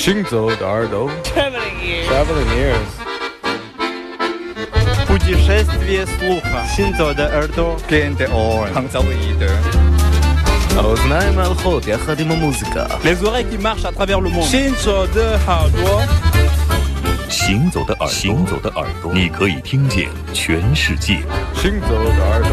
[0.00, 2.08] 行走的耳朵 Traveling ears.
[2.08, 2.90] Traveling ears
[5.06, 6.64] Путешествие слуха.
[6.76, 7.76] Синзо de耳朵.
[7.88, 8.68] Gente on.
[8.74, 9.50] Hangzauide.
[10.76, 14.44] האוזניים ההולכות יחד עם המוזיקה Les oreilles qui marchent à travers le monde.
[14.44, 16.06] Shinzo de Hardware.
[17.28, 21.18] 行走的耳朵，行走的耳朵，你可以听见全世界。
[21.54, 22.50] 行走的耳朵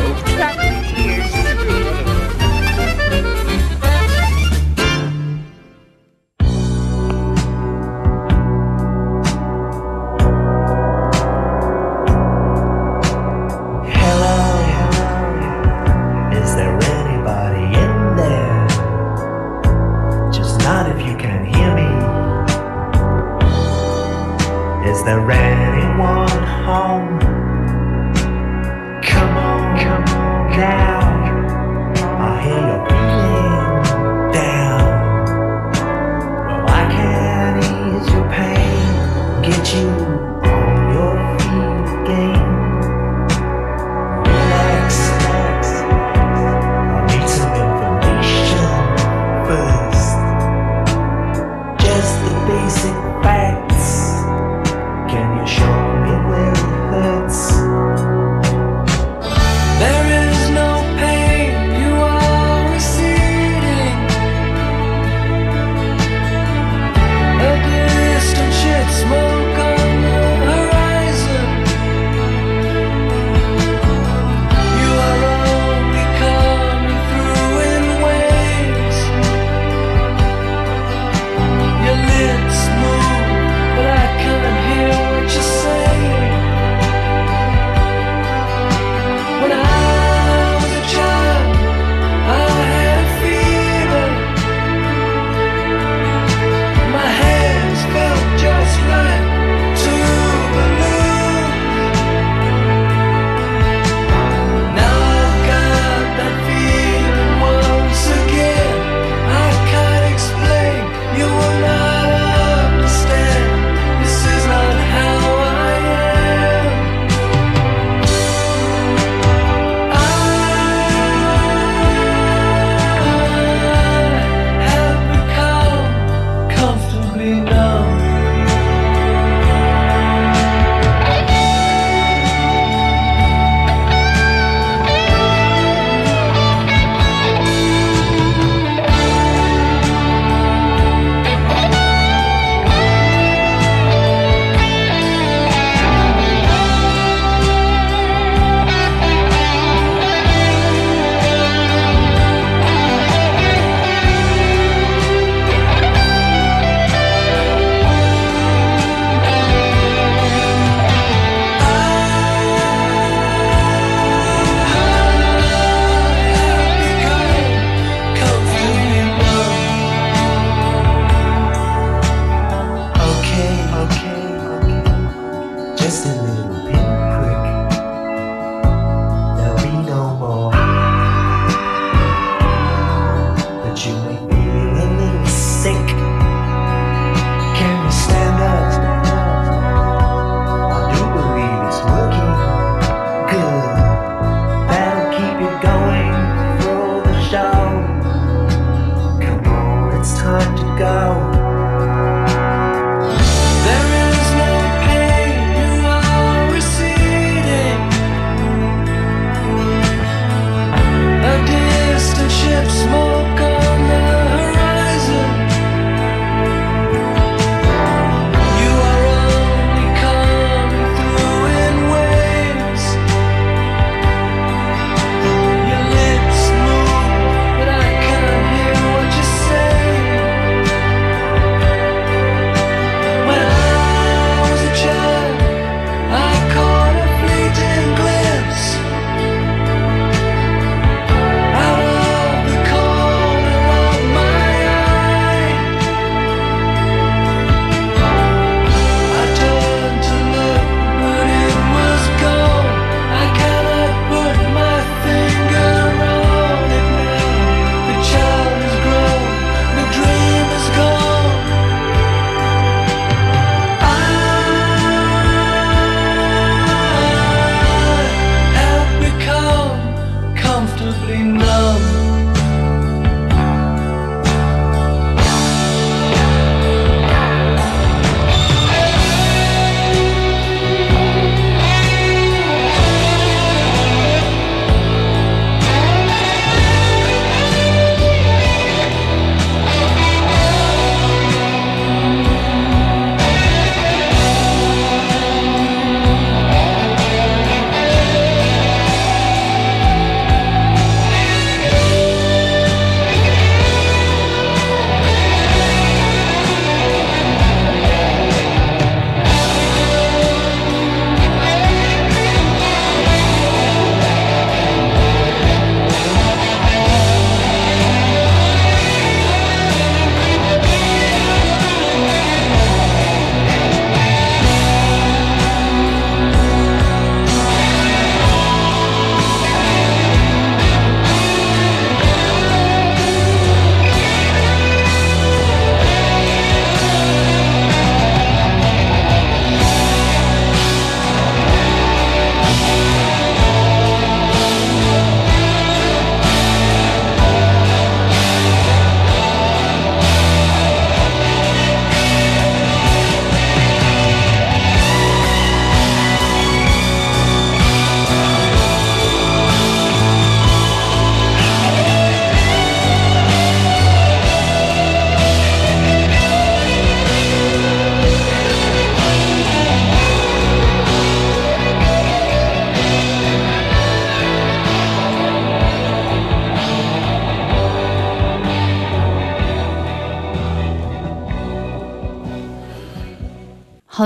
[52.68, 53.67] basic back.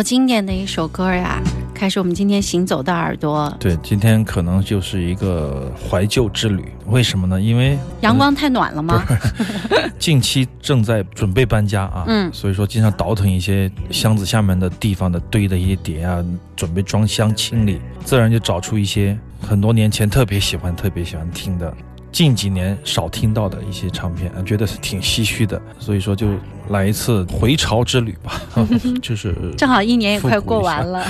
[0.02, 1.40] 好经典的一首歌呀！
[1.72, 3.56] 开始我们今天行走的耳朵。
[3.60, 6.64] 对，今天可能就是一个怀旧之旅。
[6.86, 7.40] 为什么呢？
[7.40, 9.04] 因为阳光太暖了吗？
[10.00, 16.20] 近期正在准备搬家啊，嗯所以说经常倒腾一些箱子下面的地方的堆的一些碟啊，
[16.56, 21.72] 准备装箱清理，自然就找出一些很多年前特别喜欢、特别喜欢听的。
[22.10, 26.26] 近几年少听到的一些唱片，觉得是挺唏嘘的，所以说就
[26.68, 28.40] 来一次回潮之旅吧，
[29.02, 31.04] 就是正好一年也快过完了。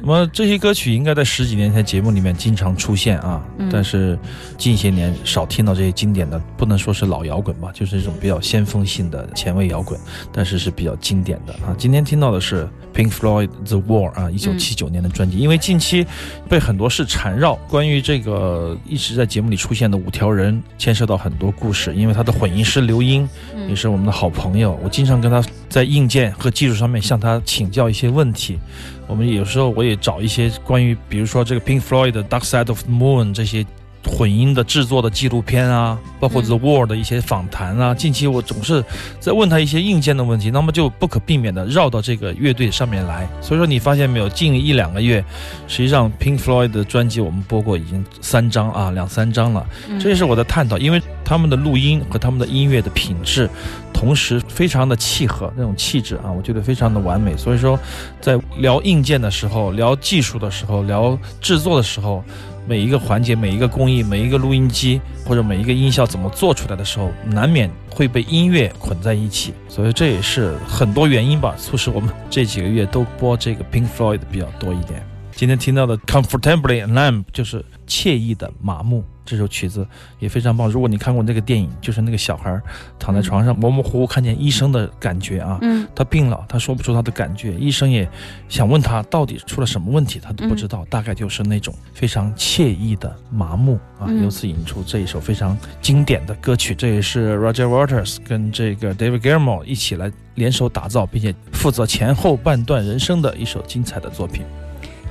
[0.00, 3.68] 那么这些歌曲应该在十几年前节目里面经常出现啊，嗯。
[3.72, 4.18] 但是
[4.58, 9.98] 近些年少听到这些经典的，不能说是老摇滚吧，就是这种比较先锋性的前卫摇滚，
[10.32, 11.74] 但是是比较经典的啊。
[11.78, 16.06] 今天听到的是 Pink Floyd The Wall 啊，一九七九年的专辑，因为近期
[16.48, 23.62] 被很多事缠绕，关于这个一直在节目里出现的五条人，牵涉到很多故事，因为他的混音师刘英嗯。
[23.68, 28.58] 也是我们的好朋友，我经常跟他在硬件和技术上面向他请教一些问题。
[29.06, 33.64] 我们有时候我也找一些关于，比如说这个 Pink Floyd 的《Dark Side of the Moon》这些
[34.04, 37.94] 混音的制作的纪录片啊，包括嗯 The Wall 的一些访谈啊。
[37.94, 38.84] 近期我总是
[39.20, 43.28] 在问他一些硬件的问题，那么就不可避免的绕到这个乐队上面来。
[43.40, 45.24] 所以说你发现没有，近一两个月，
[45.68, 49.66] 实际上 Pink Floyd 的专辑我们播过已经三张啊，两三张了。
[49.88, 53.48] 嗯这也是我的探讨，因为他们的录音和他们的音乐的品质，
[53.92, 57.36] 同时非常的契合，那种气质啊，我觉得非常的完美。
[57.36, 57.78] 所以说，
[58.20, 62.24] 在聊硬件的时候，聊技术的时候，聊制作的时候，
[62.66, 69.52] 每一个环节、每一个工艺、每一个录音机或者每一个音效怎么做出来的时候，难免会被音乐捆在一起。
[69.68, 75.04] 所以这也是很多原因吧，促使我们这几个月都播这个 Pink Floyd 比较多一点。
[75.34, 79.86] 今天听到的 Comfortably Numb 就是惬意的麻木，这首曲子
[80.18, 80.68] 也非常棒。
[80.68, 82.60] 如果你看过那个电影，就是那个小孩
[82.98, 88.08] 躺在床上模模糊糊看见医生的感觉啊，嗯他病了，他说不出他的感觉，医生也
[88.48, 104.44] 想问他到底出了什么问题，他都不知道，大概就是那种非常惬意的麻木啊，嗯由此引出这一首非常经典的歌曲，这也是 Roger Waters 跟这个 David Gilmour 一起来联手打造，并且负责前后半段人生的一首精彩的作品。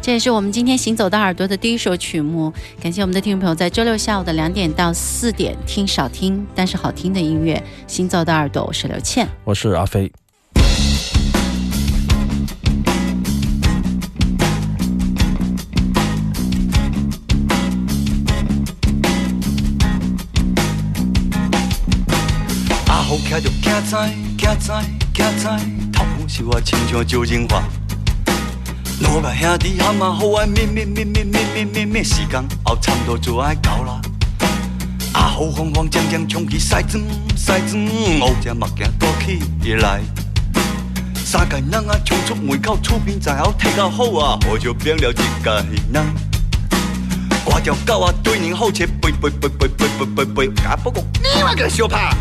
[0.02, 2.52] 这也是我们今天行走的耳朵的第一首曲目。
[2.82, 7.62] 感谢我们的听众朋友在周六下午的两点到四点听少听但是好听的音乐。
[7.86, 9.28] 行走的耳朵，我是刘倩。
[9.44, 10.12] 我是阿飞。
[22.88, 23.96] 阿虎徛着惊知
[24.36, 24.72] 惊知
[25.14, 25.48] 惊知，
[25.94, 27.62] 头毛是我亲像周润发。
[29.02, 34.00] 两个兄弟喊嘛好爱咩咩咩咩咩咩咩咩，时间后差不多就爱到啦。
[35.14, 37.04] 阿虎慌慌张张冲去洗砖
[37.36, 40.02] 洗砖，我只目镜躲起来。
[41.26, 46.06] 三个人啊冲出门口，厝边在后睇到好啊，我就变了一个人。
[47.44, 52.16] 挂条狗啊，对人好切，背背背背背背背背，啊不过你话个小怕。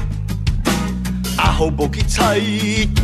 [1.60, 2.40] 阿豪无去睬，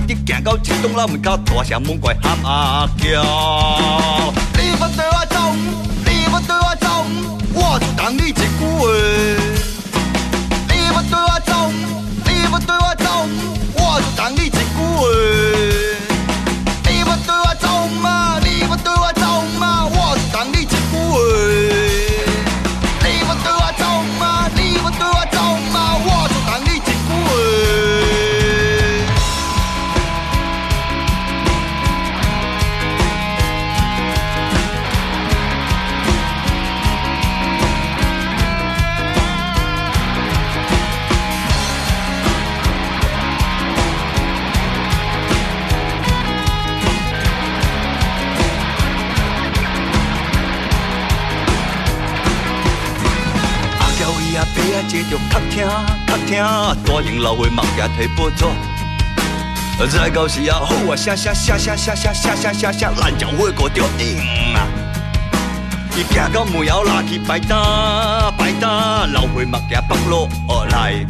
[0.07, 3.23] 直直行到一栋楼门口，大声猛怪喊阿娇。
[54.97, 55.67] 爸啊，坐着较听
[56.07, 56.43] 较听，
[56.85, 58.45] 大型老岁目镜摕报纸。
[59.89, 64.17] 再到时啊，好啊，写写写写写写写写写写，咱就火锅着顶
[64.55, 64.67] 啊！
[65.97, 67.59] 伊行到门后拉起摆单
[68.39, 70.29] 摆单，老岁目镜放落
[70.71, 71.05] 来。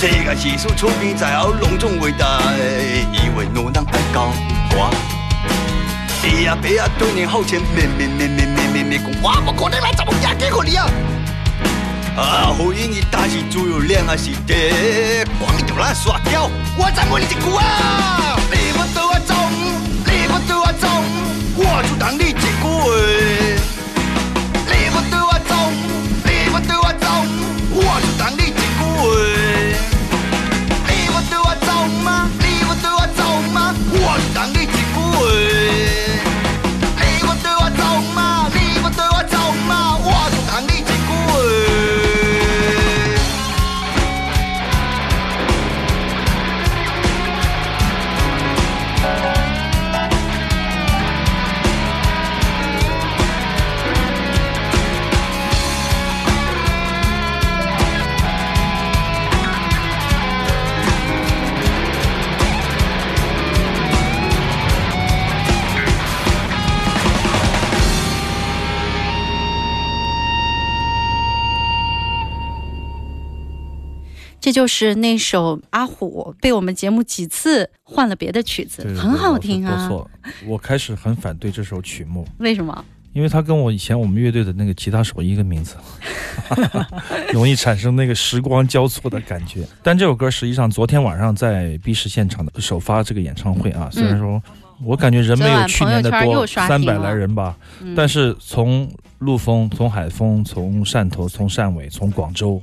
[0.00, 2.40] 这个是事厝边在后隆重伟大，
[3.12, 4.32] 以为路人爱交
[4.72, 4.90] 我。
[6.24, 10.11] 伊阿爸啊，对你好前咩咩咩咩咩咩咩讲，我不可能来怎么！
[12.14, 18.36] 啊，好因伊打是自由恋爱是地，光你就来耍掉，我再问你一句啊！
[18.50, 19.34] 你要对我走，
[20.04, 20.88] 你要对我走，
[21.56, 23.71] 我就当你一句话。
[74.52, 79.88] 这就是那首阿虎被我们节目几次换了别的曲子，对对对很好听啊。
[79.88, 80.10] 不错。
[80.46, 82.84] 我开始很反对这首曲目，为什么？
[83.14, 85.76] 因为它跟我以前我们乐队的那个吉他手一个名字，
[87.32, 89.66] 容易产生那个时光交错的感觉。
[89.82, 94.42] 但这首歌实际上昨天晚上在 B 市现场的首发这个演唱会啊，虽然说
[94.84, 102.60] 我感觉人没有去年的多三百来人吧，嗯但是从陆丰、从海丰、从汕头、从汕尾、从广州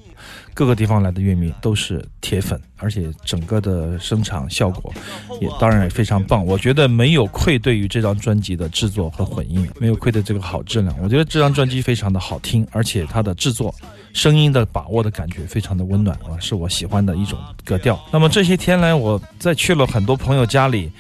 [0.54, 4.94] 各个地方来的乐迷都是铁粉，而且整个的声场效果
[5.40, 6.46] 也当然也非常棒。
[6.46, 10.94] 我觉得没有愧对于这张专辑的制作和混音，没有愧对这个好质量。
[11.02, 13.74] 我觉得这张专辑非常的好听，而且它的制作。
[14.12, 17.98] 声音的把握的感觉非常的温暖啊，是我喜欢的一种格调。
[18.12, 20.92] 那么这些天来，我在去了很多朋友家里，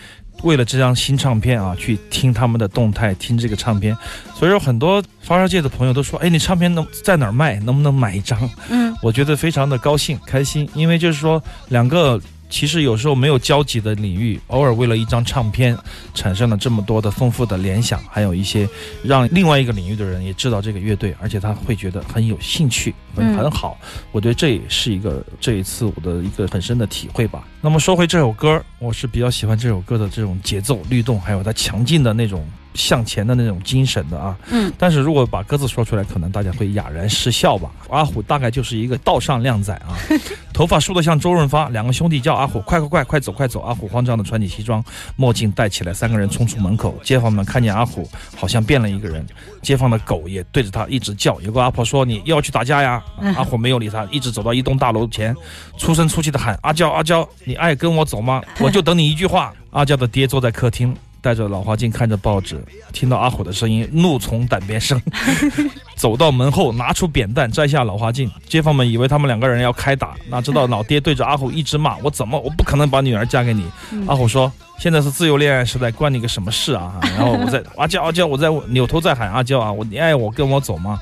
[0.43, 3.95] 为了这张新唱片啊，去听他们的动态，听这个唱片。
[4.35, 7.59] 所以说，很多发烧界的朋友都说：“哎，你唱片能在哪儿卖？
[7.59, 8.37] 能不能买一张？”
[8.69, 12.19] 嗯，我觉得非常的高兴、开心，因为就是说两个。
[12.49, 15.77] 其实有时候没有交集的领域，偶尔为了一张唱片，
[16.13, 18.67] 产生了这么多的丰富的联想，还有一些
[19.03, 23.77] 让另外一个领域的人也知道这个乐队，而且他会觉得很有兴趣，很很好。
[24.11, 27.47] 我觉得这也是一个这一次我的一个很深的体会吧。
[27.61, 32.47] 那么说回这首歌，我是比较喜欢这首歌的这种节奏律动，还有它强劲的那种
[32.79, 34.37] 向前的那种精神的啊。
[34.49, 37.69] 嗯，但是如果把歌词说出来，可能大家会哑然失笑吧。
[37.89, 39.97] 阿虎大概就是一个道上靓仔啊，
[40.53, 43.59] 头发梳得像周润发，两个兄弟叫阿虎，快快快快走快走！
[43.61, 44.83] 阿虎慌张的穿起西装，
[45.15, 46.97] 墨镜戴起来，三个人冲出门口。
[47.03, 49.25] 街坊们看见阿虎，好像变了一个人。
[49.61, 51.39] 街坊的狗也对着他一直叫。
[51.41, 53.03] 有个阿婆说：“你又要去打架呀？”
[53.35, 55.35] 阿虎没有理他，一直走到一栋大楼前，
[55.77, 58.41] 粗声粗气的喊：“阿娇阿娇，你爱跟我走吗？
[58.59, 60.95] 我就等你一句话。”阿娇的爹坐在客厅。
[61.21, 65.01] 戴着老花镜看着报纸，听到阿虎的声音，怒从胆边生，
[65.95, 68.31] 走到门后，拿出扁担，摘下老花镜。
[68.47, 73.65] 街坊们以为他们两个人要开打，哪知道老爹对着阿虎一直骂：“我怎么，我不可能把女儿嫁给你。”
[74.07, 80.99] 阿虎说：“现在是自由恋爱时代，关你个什么事啊？”然后我在阿娇阿娇，我在扭头在喊阿娇啊，我你爱我跟我走吗？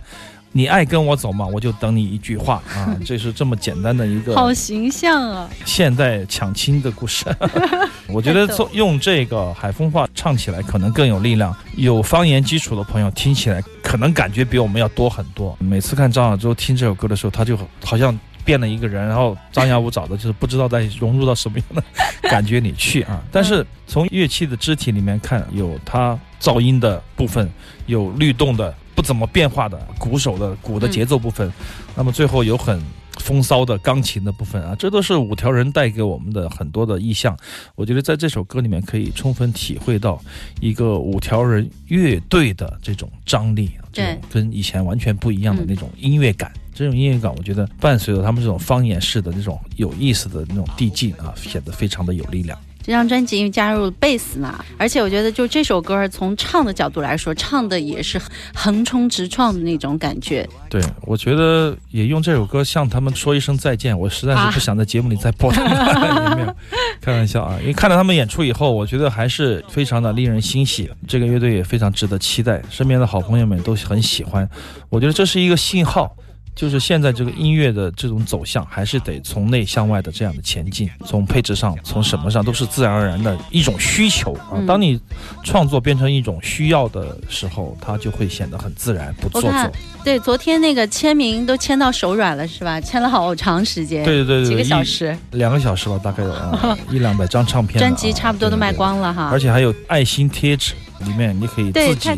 [0.57, 1.45] 你爱跟我走吗？
[1.45, 2.97] 我就等你一句话啊！
[3.05, 5.47] 这是这么简单的一个好形象啊！
[5.65, 7.25] 现代抢亲的故事，
[8.09, 11.55] 我觉得做用这个海风话唱起来可能更有力量。
[11.75, 15.55] 有方言基础的朋友听起来可能感觉比我们要多很多。
[15.59, 21.83] 每次看张亚洲听这首歌的时候，他就好像变了一个人，然后张牙舞爪的，就是不知道在融入到什么样的
[22.31, 23.21] 感觉里去啊。
[23.31, 27.47] 但是从乐器的肢体里面看，有它噪音的部分，
[27.85, 28.73] 有律动的。
[28.97, 31.53] 不怎么变化的鼓手的鼓的节奏部分，
[31.95, 32.81] 那么最后有很
[33.19, 37.37] 风骚的钢琴的部分啊，这都是五条人带给我们的很多的意象。
[37.75, 40.19] 我觉得在这首歌里面可以充分体会到
[40.59, 46.51] 一个五条人乐队的这种张力，这种跟以前完全不一样的那种音乐感。
[46.73, 52.57] 这种音乐感，我觉得伴随着他们这种方言式的那种有意思的那种递进啊，显得非常的有力量。
[52.87, 58.17] 这张专辑因为加入了贝斯嘛，而且我觉得就这首歌从唱的角度来说，唱的也是
[58.53, 60.47] 横冲直撞的那种感觉。
[60.69, 63.99] 对，我觉得也用这首歌向他们说一声再见。
[63.99, 66.55] 我实在是不想在节目里再播 他们，也没有
[67.01, 67.57] 开玩笑啊。
[67.59, 70.89] 因为看到他们演出以后，我觉得还是非常的令人欣喜。
[71.05, 74.49] 这个乐队也非常值得期待，身边的好朋友们都很喜欢。
[74.87, 76.15] 我觉得这是一个信号。
[76.57, 84.57] 就是现在这个音乐的这种走向，还是得从内向外的这样的前进，从配置上，从什么上都是自然而然的一种需求啊。
[84.67, 84.99] 当你
[85.43, 89.71] 创作变成一种需要的时候，它就会显得很自然，不做作。
[90.03, 92.81] 对，昨天那个签名都签到手软了，是吧？
[92.81, 99.29] 签了好长时间，对对对，几个小时，两个小时吧，大概有、啊、 一两百张唱片，专辑差不多都卖光了哈。
[99.31, 102.09] 而且还有爱心贴纸，里面你可以自己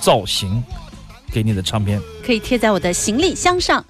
[0.00, 0.62] 造型。
[1.32, 3.84] 给你的唱片可以贴在我的行李箱上。